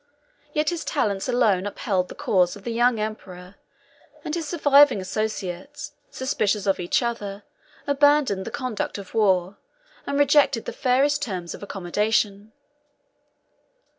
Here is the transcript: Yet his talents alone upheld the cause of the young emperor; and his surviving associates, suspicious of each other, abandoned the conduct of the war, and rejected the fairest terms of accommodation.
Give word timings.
Yet 0.51 0.71
his 0.71 0.83
talents 0.83 1.29
alone 1.29 1.67
upheld 1.67 2.09
the 2.09 2.15
cause 2.15 2.55
of 2.55 2.63
the 2.63 2.73
young 2.73 2.99
emperor; 2.99 3.53
and 4.25 4.33
his 4.33 4.47
surviving 4.47 4.99
associates, 4.99 5.91
suspicious 6.09 6.65
of 6.65 6.79
each 6.79 7.03
other, 7.03 7.43
abandoned 7.85 8.45
the 8.45 8.49
conduct 8.49 8.97
of 8.97 9.11
the 9.11 9.17
war, 9.19 9.57
and 10.07 10.17
rejected 10.17 10.65
the 10.65 10.73
fairest 10.73 11.21
terms 11.21 11.53
of 11.53 11.61
accommodation. 11.61 12.51